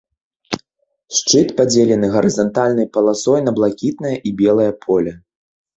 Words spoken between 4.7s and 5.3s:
поле.